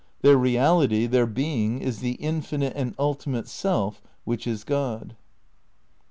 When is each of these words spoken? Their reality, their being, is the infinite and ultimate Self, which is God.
Their 0.21 0.35
reality, 0.35 1.05
their 1.05 1.27
being, 1.27 1.79
is 1.79 1.99
the 1.99 2.13
infinite 2.13 2.73
and 2.75 2.95
ultimate 2.97 3.47
Self, 3.47 4.01
which 4.23 4.47
is 4.47 4.63
God. 4.63 5.15